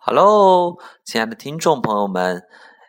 [0.00, 2.42] Hello，亲爱的听众朋友们，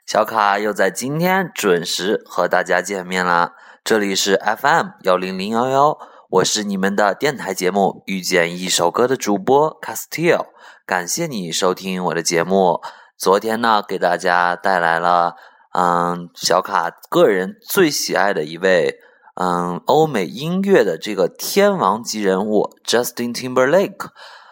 [0.05, 3.53] 小卡又在今天准时和大家见面啦！
[3.83, 5.97] 这里是 FM 幺零零幺幺，
[6.31, 10.45] 我是你们的电台节目《遇见一首歌》的主播 Castile，
[10.85, 12.81] 感谢你收听我的节目。
[13.17, 15.33] 昨天呢，给大家带来了
[15.73, 18.99] 嗯，小卡个人最喜爱的一位
[19.41, 24.09] 嗯，欧美音乐的这个天王级人物 Justin Timberlake。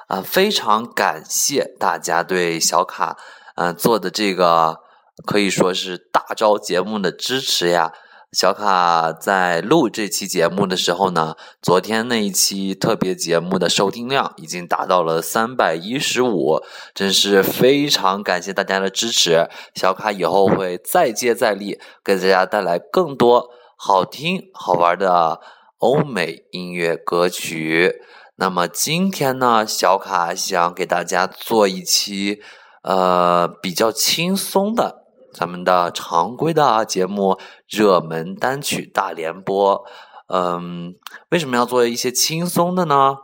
[0.07, 3.17] 啊，非常感谢大家对小卡，
[3.55, 4.79] 嗯，做的这个
[5.27, 7.93] 可以说是大招节目的支持呀。
[8.33, 16.61] 小卡在录这期节目的时候呢，昨天那一期特别节目的收听量已经达到了三百一十五，
[16.93, 19.47] 真是非常感谢大家的支持。
[19.75, 25.39] 小卡以后会再接再厉，给大家带来更多好听好玩的
[25.77, 28.01] 欧美音乐歌曲。
[28.35, 32.41] 那么今天呢，小卡想给大家做一期，
[32.83, 39.83] 呃，比较轻松的咱们的常规的节目热门单曲大联播。
[40.27, 40.95] 嗯，
[41.29, 43.15] 为什么要做一些轻松的呢？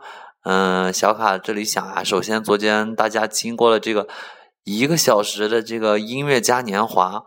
[0.44, 4.08] 嗯，小卡这里想啊，首先昨天大家经过了这个
[4.64, 7.22] 一个小时的这个音乐嘉年华，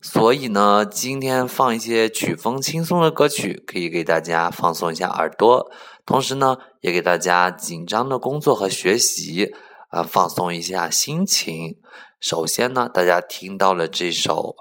[0.00, 5.70] 所以呢，今天放一些曲风轻松的歌曲，可以给大家放松一下耳朵。
[6.04, 9.52] 同时呢，也给大家紧张的工作和学习
[9.90, 11.76] 啊放松一下心情。
[12.22, 14.54] 首先呢，大家听到了这首，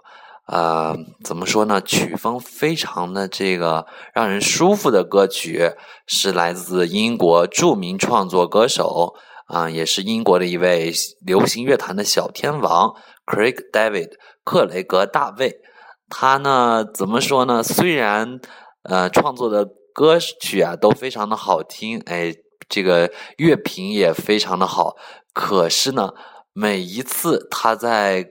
[0.48, 1.80] 呃，怎么说呢？
[1.80, 5.72] 曲风非常的这个让人舒服的歌曲，
[6.08, 9.14] 是来自英国著名创作歌手
[9.45, 10.92] 啊，也是英国的一位
[11.23, 12.95] 流行乐坛的小天王
[13.28, 14.09] ，Craig David
[14.44, 15.62] 克雷格大卫。
[16.09, 17.62] 他呢，怎么说呢？
[17.62, 18.40] 虽然
[18.84, 19.69] 呃创作的。
[19.94, 22.34] 歌曲啊都非常的好听，哎，
[22.69, 24.96] 这个乐评也非常的好。
[25.34, 26.12] 可是呢，
[26.53, 28.25] 每一次他在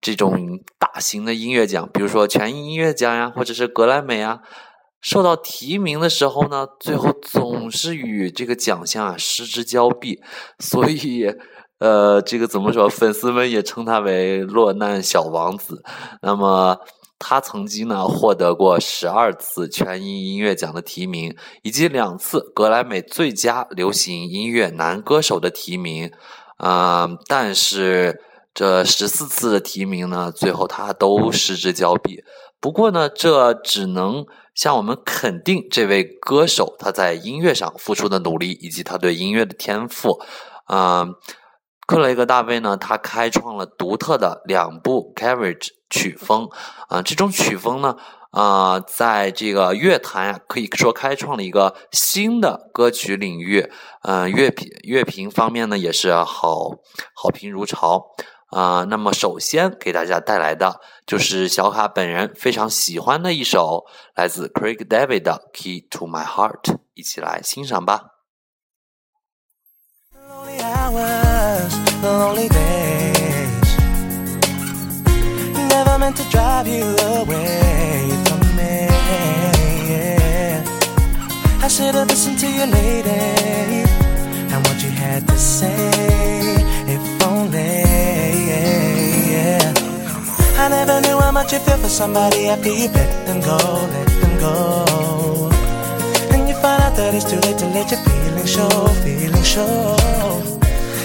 [0.00, 4.40] 这种大型的音乐奖，比如说全英音乐奖呀，或者是格莱美啊，
[5.00, 10.20] 受到提名的时候呢，最后总是与这个奖项啊失之交臂。
[10.58, 11.32] 所以，
[11.78, 12.88] 呃，这个怎么说？
[12.88, 15.82] 粉丝们也称他为落难小王子。
[16.22, 16.78] 那么。
[17.16, 26.12] 他曾经呢获得过十二次全英音乐奖的提名，以及两次格莱美最佳流行音乐男歌手的提名，
[26.56, 28.20] 啊，但是
[28.52, 32.22] 这十四次的提名呢，最后他都失之交臂。
[32.60, 40.20] 不过呢，这只能向我们肯定这位歌手他在音乐上付出的努力，以及他对音乐的天赋，
[40.66, 41.08] 啊。
[41.86, 46.48] 克雷格大卫呢，他开创了独特的两部 carriage 曲风
[46.88, 47.94] 啊，这种曲风呢，
[48.34, 53.70] 啊，在这个乐坛啊，可以说开创了一个新的歌曲领域，
[54.02, 56.72] 嗯，乐评乐评方面呢，也是好
[57.14, 58.04] 好评如潮
[58.50, 58.84] 啊。
[58.90, 63.84] 那么，首先给大家带来的就是小卡本人非常喜欢的一首
[64.16, 68.06] 来自 Craig David 的 Key to My Heart，一起来欣赏吧。
[75.70, 78.13] Never meant to drive you away
[79.08, 80.62] me.
[81.64, 83.20] I should have listened to you, lady,
[84.52, 86.56] and what you had to say.
[86.94, 87.84] If only.
[90.56, 93.56] I never knew how much you feel for somebody after you let them go,
[93.94, 95.50] let them go.
[96.32, 99.96] And you find out that it's too late to let your feelings show, feelings show.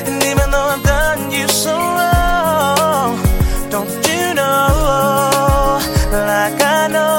[0.08, 3.20] And even though I've done you so wrong,
[3.70, 5.82] don't you know,
[6.14, 7.19] like I know,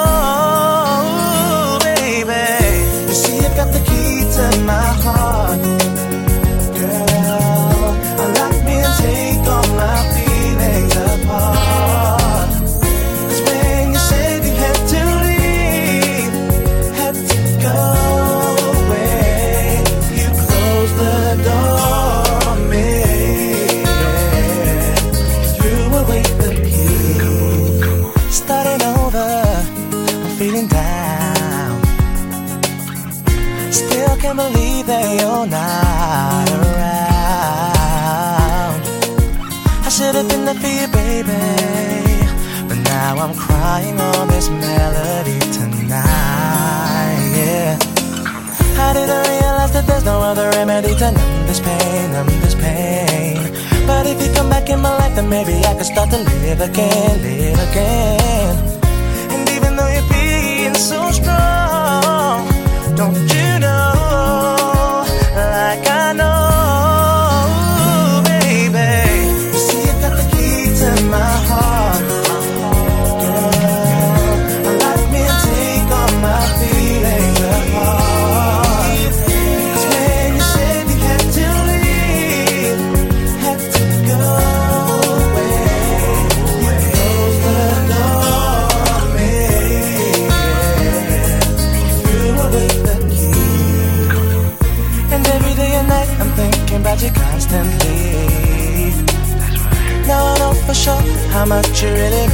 [4.40, 4.99] in my
[34.20, 37.20] can't believe that you're not around.
[39.86, 41.40] I should have been there for you, baby.
[42.68, 46.00] But now I'm crying on this melody tonight.
[47.34, 47.78] Yeah.
[48.76, 53.38] I realize that know the remedy to numb this pain, numb this pain.
[53.86, 56.60] But if you come back in my life, then maybe I can start to live
[56.60, 58.56] again, live again.
[59.32, 62.48] And even though you're being so strong,
[62.96, 63.49] don't you
[101.40, 102.29] how much you really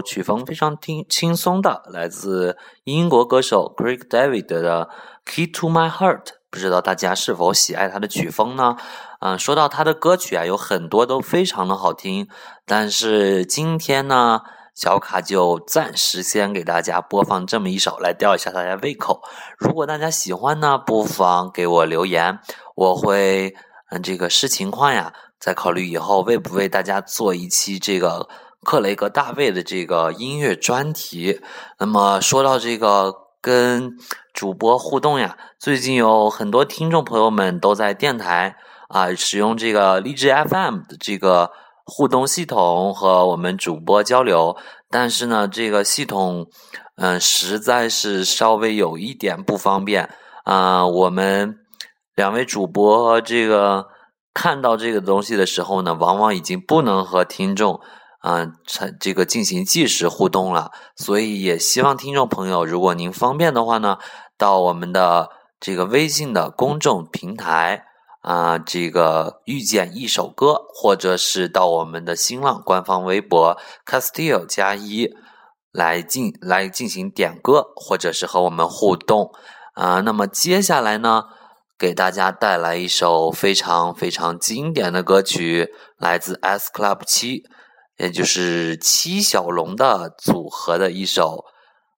[0.00, 4.86] 曲风非常听轻松的，来自英国歌手 Craig David 的
[5.26, 8.76] 《Key to My Heart》，不知道大家是否喜爱他的曲风呢？
[9.20, 12.28] 嗯，说到他的歌曲啊，有很多都非常的好听，
[12.64, 14.40] 但是今天呢，
[14.74, 19.20] 小卡就暂时先给大家播放这么一首，来吊一下大家胃口。
[19.58, 22.38] 如果大家喜欢呢，不妨给我留言，
[22.74, 23.54] 我会
[23.90, 28.28] 嗯这个视情况呀，再考虑以后为不为大家做一期这个
[28.64, 31.40] 克雷格大卫的这个音乐专题。
[31.78, 33.96] 那么说到这个跟
[34.32, 38.56] 主播互动呀，最近有很多听众朋友们都在电台
[38.88, 41.50] 啊使用这个荔枝 FM 的这个
[41.84, 44.56] 互动系统和我们主播交流，
[44.88, 46.46] 但是呢，这个系统
[46.96, 50.10] 嗯、实在是稍微有一点不方便
[50.44, 51.56] 啊、我们
[52.14, 53.86] 两位主播这个
[54.34, 57.80] 看到这个东西的时候呢，往往已经不能和听众
[58.22, 63.98] 啊，产、这个进行即时互动了，所以也希望听众朋友，如果您方便的话呢，
[64.38, 65.28] 到我们的
[65.58, 67.84] 这个微信的公众平台
[68.22, 75.10] 啊，这个遇见一首歌，或者是到我们的新浪官方微博 Castile 加一
[75.72, 79.32] 来进来进行点歌，或者是和我们互动
[79.74, 80.00] 啊。
[80.02, 81.24] 那么接下来呢，
[81.76, 87.42] 给大家带来一首非常非常经典的歌曲，来自 S Club 七，
[88.02, 91.44] 也就是七小龙的组合的一首，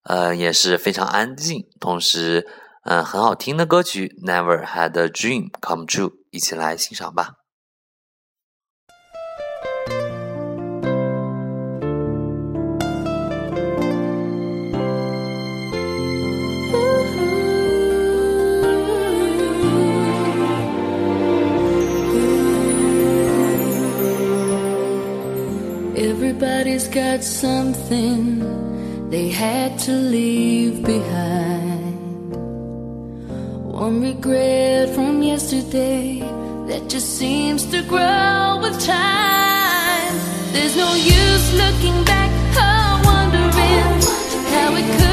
[0.05, 2.47] 呃，也是非常安静，同时
[2.85, 7.44] 嗯、很好听的歌曲《Never Had a Dream Come True》，一起来欣赏吧。
[26.75, 32.35] Everybody's got something they had to leave behind.
[33.73, 36.19] One regret from yesterday
[36.67, 40.15] that just seems to grow with time.
[40.53, 44.03] There's no use looking back or wondering
[44.51, 45.04] how it could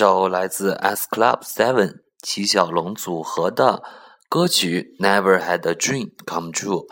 [0.00, 3.82] 首来自 S Club Seven 七小龙组合的
[4.30, 6.86] 歌曲《Never Had a Dream Come True》。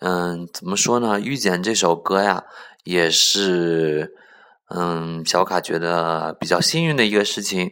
[0.00, 1.18] 嗯，怎么说呢？
[1.18, 2.44] 遇见这首歌呀，
[2.84, 4.14] 也是
[4.68, 7.70] 嗯小卡觉得比较幸运的一个事情。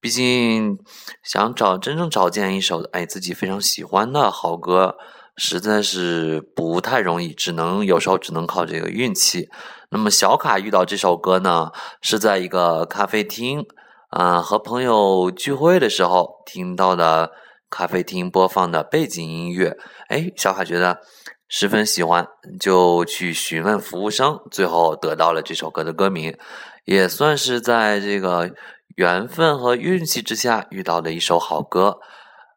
[0.00, 0.78] 毕竟
[1.24, 4.94] 想找真正找见一首哎自己非常喜欢的好歌，
[5.36, 9.48] 实在是不太容易，只能有时候只能靠这个运气。
[9.88, 13.66] 那么小卡遇到这首歌呢，是在一个咖啡厅，
[14.08, 17.32] 啊、和朋友聚会的时候听到的
[17.68, 19.76] 咖啡厅播放的背景音乐。
[20.08, 20.98] 哎，小卡觉得
[21.48, 22.26] 十分喜欢，
[22.60, 26.36] 就去询问服务生，最后得到了这首歌的歌名，
[26.84, 28.50] 也算是在这个
[28.96, 31.98] 缘分和运气之下遇到的一首好歌。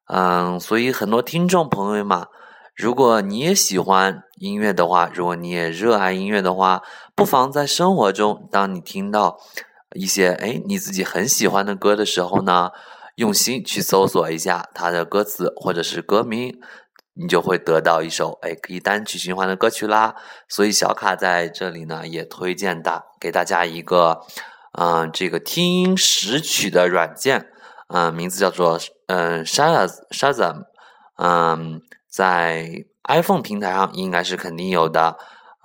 [0.07, 2.27] 嗯，所以很多听众朋友嘛，
[2.75, 6.81] 如果你也喜欢音乐的话，如果你也热爱音乐的话，
[7.15, 9.37] 不妨在生活中，当你听到
[9.95, 12.69] 一些哎你自己很喜欢的歌的时候呢，
[13.15, 16.59] 用心去搜索一下它的歌词或者是歌名，
[17.15, 20.15] 你就会得到一首哎可以单曲循环的歌曲啦。
[20.47, 24.21] 所以小卡在这里呢也推荐大给大家一个，
[24.77, 27.47] 嗯、这个听音识曲的软件，
[27.87, 30.65] 嗯、名字叫做嗯 Shaz Shazam，
[31.17, 35.17] 嗯，在 iPhone 平台上应该是肯定有的，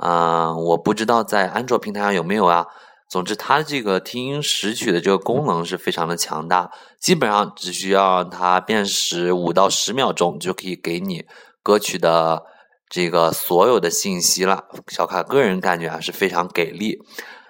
[0.02, 2.66] 嗯、我不知道在安卓平台上有没有啊。
[3.14, 6.68] 总之，它这个听音识曲的这个功能是非常的强大，
[6.98, 11.24] 基本上只需要让它辨识五到十秒钟，就可以给你
[11.62, 12.42] 歌曲的
[12.88, 14.64] 这个所有的信息了。
[14.88, 16.98] 小卡个人感觉啊是非常给力。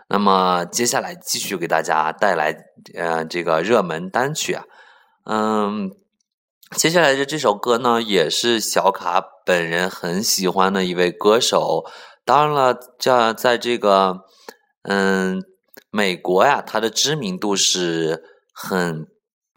[0.06, 2.54] 那么接下来继续给大家带来
[2.94, 4.64] 呃这个热门单曲啊，
[5.24, 5.90] 嗯，
[6.76, 11.86] 接下来的这首歌呢，也是小卡本人很喜欢的一位歌手。
[12.26, 14.18] 当然了，这在这个
[14.82, 15.42] 嗯
[15.94, 19.06] 美国呀，他的知名度是很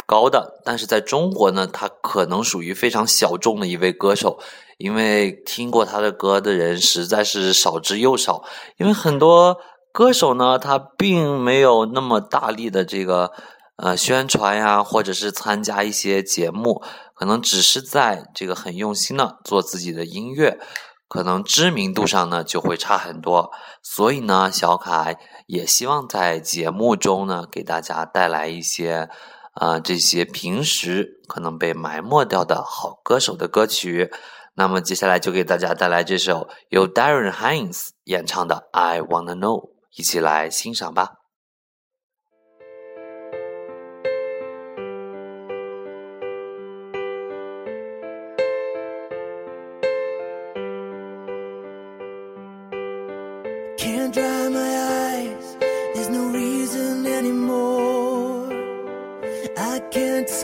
[0.06, 4.38] 高的，但是在中国呢，他可能属于非常小众的一位歌手，
[4.78, 8.44] 因为听过他的歌的人实在是少之又少。
[8.78, 9.58] 因为很多
[9.92, 13.32] 歌手呢，他并没有那么大力的这个
[13.78, 16.84] 呃宣传呀，或者是参加一些节目，
[17.16, 20.60] 可能只是在这个很用心的做自己的音乐，
[21.08, 23.50] 可能知名度上呢就会差很多。
[23.82, 25.18] 所以呢，小凯
[25.48, 29.10] 也希望在节目中呢给大家带来一些
[29.54, 34.12] 啊、这些平时可能被埋没掉的好歌手的歌曲。
[34.54, 39.62] 那么接下来就给大家带来这首由 Darren Hines 演唱的《I Wanna Know》，
[39.96, 41.27] 一起来欣赏吧。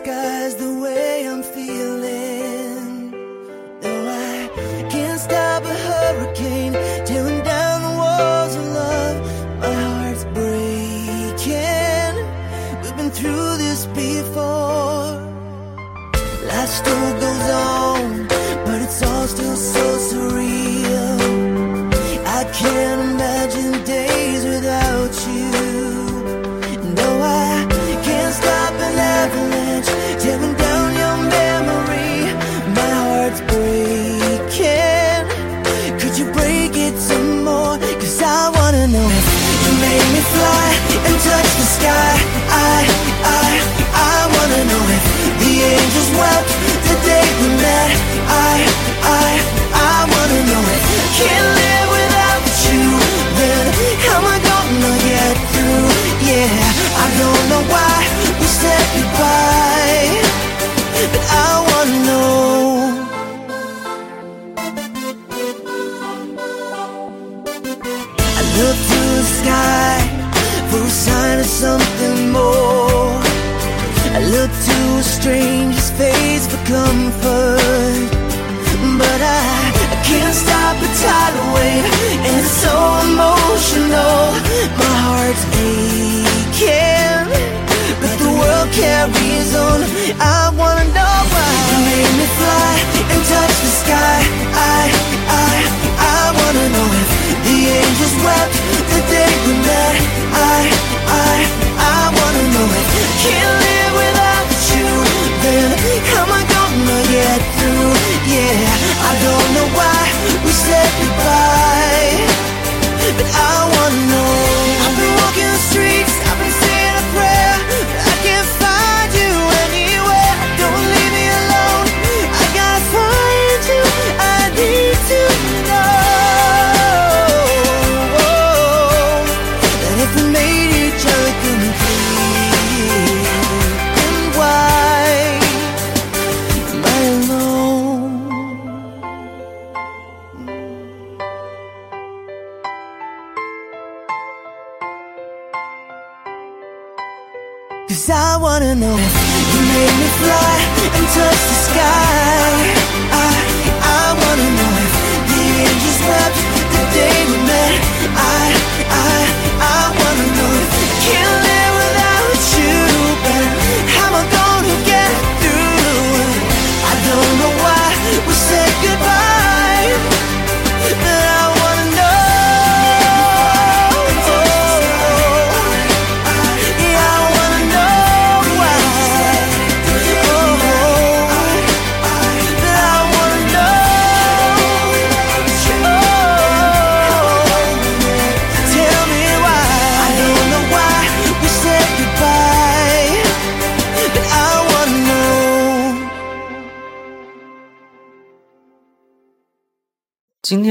[0.04, 0.73] skies, the
[57.18, 57.93] don't know why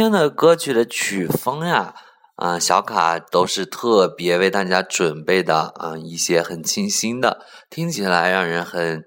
[0.03, 1.95] 今天的歌曲的曲风呀，
[2.35, 9.05] 啊、小卡都是特别为大家准备的啊、一些很清新的，听起来让人很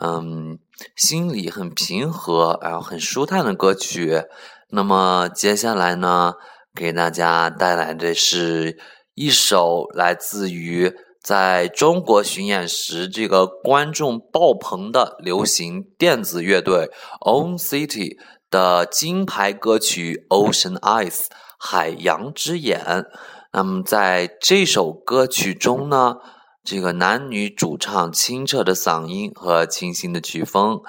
[0.00, 0.58] 嗯
[0.96, 4.22] 心里很平和，然后很舒坦的歌曲。
[4.70, 6.32] 那么接下来呢，
[6.74, 8.78] 给大家带来的是
[9.12, 18.16] 一首来自于在中国巡演时这个观众爆棚的流行电子乐队 Own City
[18.50, 21.10] 的金牌歌曲《Ocean Eyes》
[21.58, 23.06] 海洋之眼。
[23.52, 26.16] 那么在这首歌曲中呢，
[26.62, 30.80] 这个男女主唱清澈的嗓音和清新的曲风，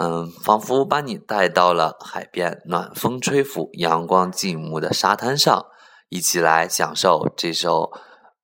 [0.00, 5.66] 嗯，仿佛把你带到了海边，暖风吹拂，阳光静穆的沙滩上，
[6.08, 7.90] 一起来享受这首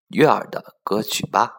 [0.08, 1.52] 悦耳的歌曲吧。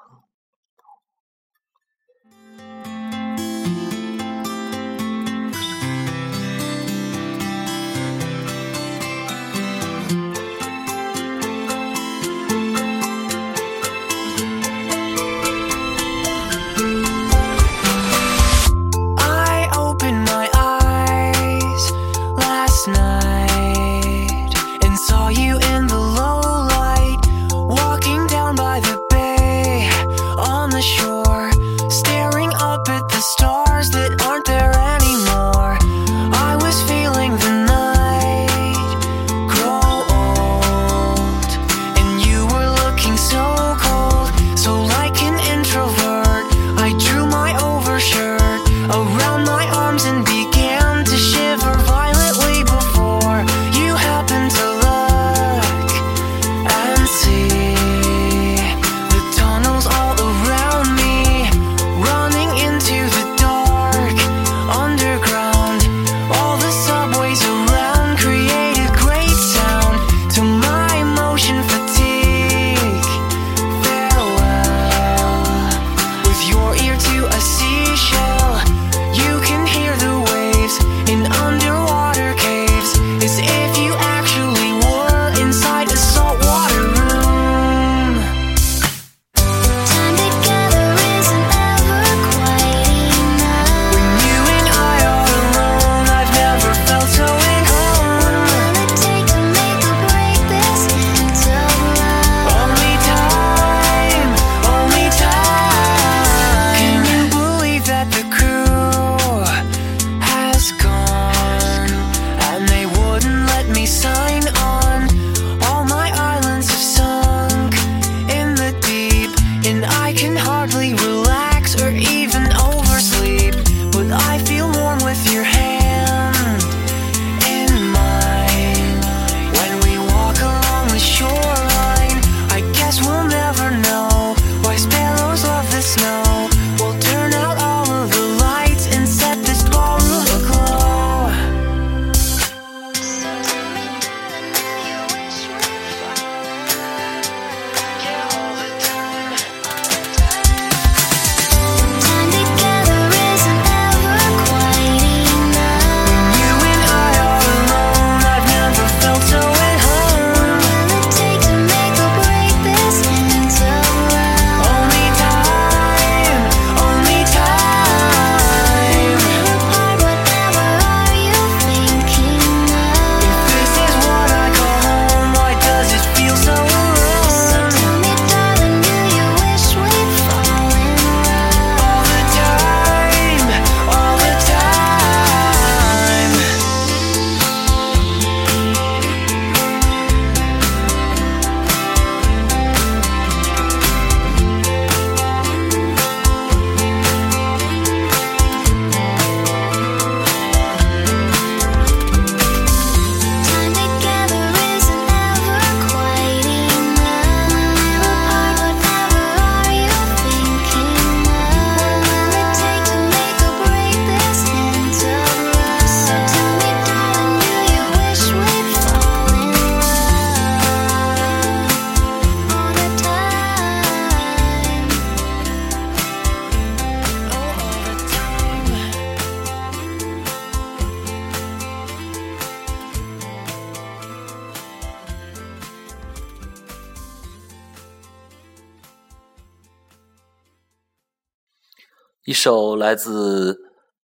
[242.46, 243.58] 首来自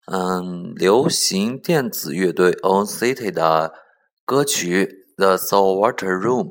[0.09, 3.73] 嗯流行电子乐队 On City 的
[4.23, 4.85] 歌曲
[5.17, 6.47] 《The Saltwater Room》，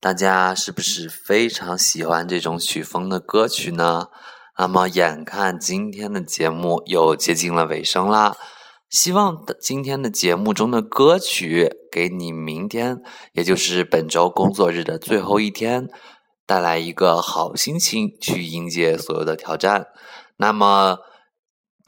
[0.00, 4.08] 大家是不是非常喜欢这种曲风的歌曲呢？
[4.58, 8.36] 那么，眼看今天的节目又接近了尾声啦，
[8.90, 13.00] 希望今天的节目中的歌曲给你明天，
[13.34, 15.88] 也就是本周工作日的最后一天，
[16.44, 19.86] 带来一个好心情，去迎接所有的挑战。
[20.38, 20.98] 那么，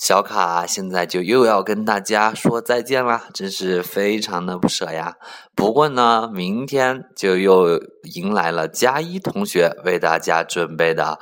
[0.01, 5.17] 小卡现在就又要跟大家说再见啦，真是非常的不舍呀。
[5.55, 7.79] 不过呢，明天就又
[8.15, 11.19] 迎来了佳一同学为大家准备的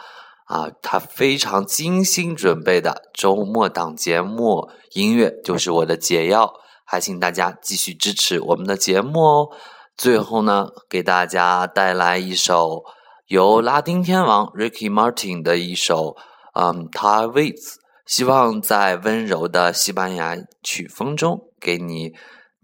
[0.47, 9.49] 啊，他非常精心准备的周末档节目，音乐就是我的解药，还请大家继续支持我们的节目哦。
[9.97, 12.85] 最后呢，给大家带来一首
[13.27, 16.17] 由拉丁天王 Ricky Martin 的一首
[16.55, 17.78] 嗯 t a w i z
[18.09, 22.14] 希望在温柔的西班牙曲风中给你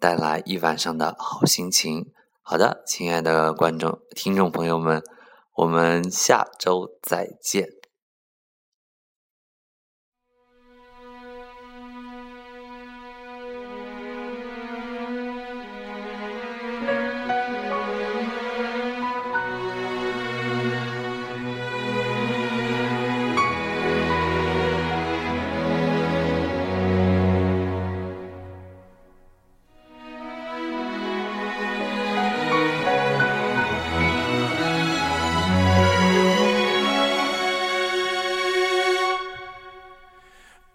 [0.00, 2.10] 带来一晚上的好心情。
[2.40, 5.02] 好的，亲爱的观众、听众朋友们，
[5.56, 7.73] 我们下周再见。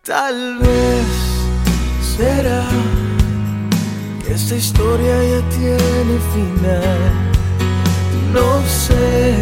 [0.09, 1.05] Tal vez
[2.17, 2.63] será
[4.25, 6.97] que esta historia ya tiene final?
[8.33, 9.35] No sé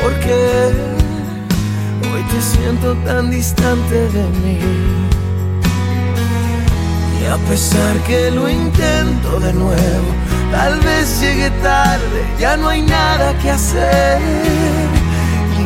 [0.00, 0.72] por qué
[2.10, 4.60] hoy te siento tan distante de mí.
[7.20, 10.10] Y a pesar que lo intento de nuevo,
[10.52, 14.89] tal vez llegue tarde, ya no hay nada que hacer.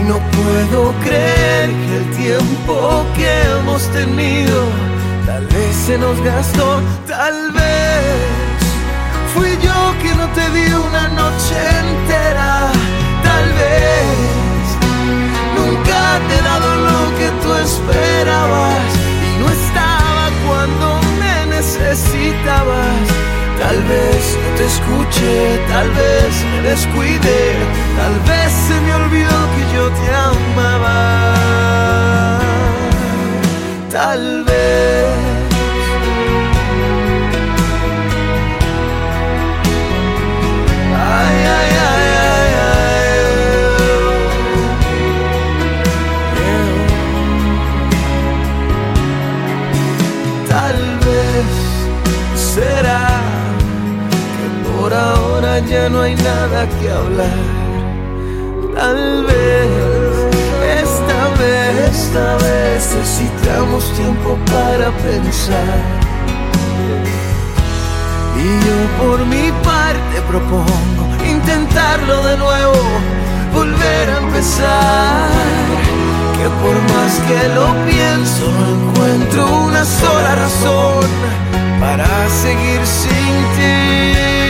[0.08, 4.66] No puedo creer que el tiempo que hemos tenido,
[5.24, 8.54] tal vez se nos gastó, tal vez
[9.32, 12.70] fui yo que no te di una noche entera,
[13.22, 14.64] tal vez
[15.56, 18.84] nunca te he dado lo que tú esperabas
[19.26, 23.43] y no estaba cuando me necesitabas.
[23.58, 27.42] Tal vez no te escuché, tal vez me descuidé,
[27.96, 31.24] tal vez se me olvidó que yo te amaba.
[33.90, 35.33] Tal vez.
[55.68, 57.38] Ya no hay nada que hablar.
[58.74, 59.94] Tal vez
[60.82, 62.36] esta vez, esta
[62.74, 65.78] necesitamos tiempo para pensar.
[68.36, 72.74] Y yo por mi parte propongo intentarlo de nuevo,
[73.52, 75.28] volver a empezar.
[76.36, 81.06] Que por más que lo pienso, no encuentro una sola razón
[81.80, 82.06] para
[82.42, 84.43] seguir sin ti.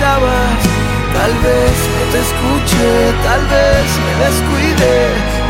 [0.00, 4.98] Tal vez no te escuché, tal vez me descuidé,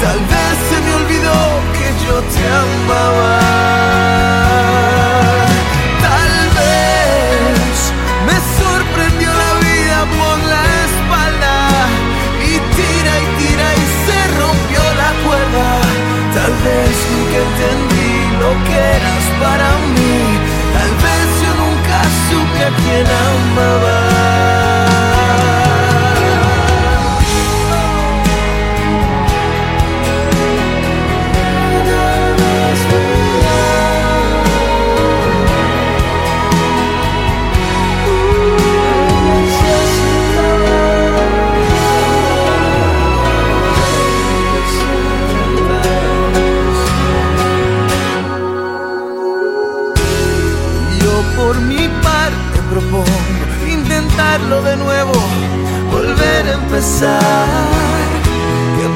[0.03, 1.00] tal vez se me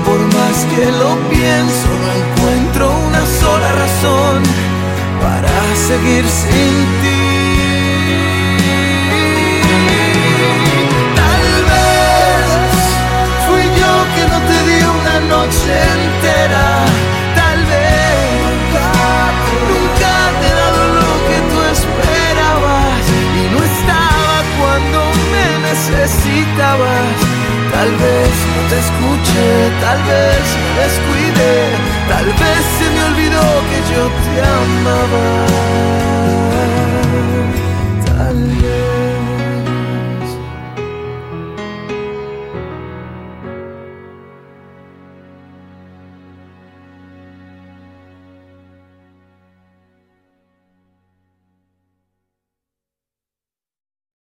[0.05, 4.43] por más que lo pienso, no encuentro una sola razón
[5.23, 5.55] para
[5.89, 7.25] seguir sin ti.
[11.21, 12.77] Tal vez
[13.47, 16.67] fui yo que no te di una noche entera.
[17.41, 18.45] Tal vez
[19.71, 23.03] nunca te he dado lo que tú esperabas
[23.41, 24.99] y no estaba cuando
[25.33, 27.24] me necesitabas.
[27.75, 29.45] Tal vez no te escuche,
[29.81, 31.53] tal vez me descuide,
[32.09, 35.65] tal vez se me olvidó que yo te amaba.